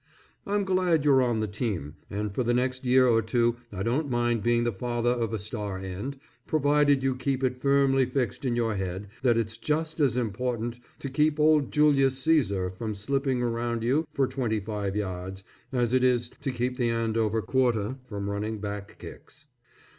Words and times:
I'm 0.47 0.65
glad 0.65 1.05
you're 1.05 1.21
on 1.21 1.41
the 1.41 1.47
team, 1.47 1.93
and 2.09 2.33
for 2.33 2.41
the 2.41 2.55
next 2.55 2.85
year 2.85 3.05
or 3.07 3.21
two 3.21 3.57
I 3.71 3.83
don't 3.83 4.09
mind 4.09 4.41
being 4.41 4.63
the 4.63 4.71
father 4.73 5.11
of 5.11 5.31
a 5.31 5.37
star 5.37 5.77
end, 5.77 6.17
provided 6.47 7.03
you 7.03 7.15
keep 7.15 7.43
it 7.43 7.59
firmly 7.61 8.07
fixed 8.07 8.43
in 8.43 8.55
your 8.55 8.73
head 8.73 9.09
that 9.21 9.37
it's 9.37 9.59
just 9.59 9.99
as 9.99 10.17
important 10.17 10.79
to 10.97 11.09
keep 11.11 11.39
old 11.39 11.69
Julius 11.71 12.19
Cæsar 12.19 12.75
from 12.75 12.95
slipping 12.95 13.43
around 13.43 13.83
you 13.83 14.07
for 14.11 14.25
twenty 14.25 14.59
five 14.59 14.95
yards, 14.95 15.43
as 15.71 15.93
it 15.93 16.03
is 16.03 16.29
to 16.29 16.49
keep 16.49 16.77
the 16.77 16.89
Andover 16.89 17.43
quarter 17.43 17.97
from 18.03 18.27
running 18.27 18.57
back 18.57 18.97
kicks. 18.97 19.45